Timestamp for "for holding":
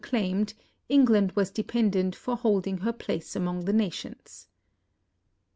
2.15-2.79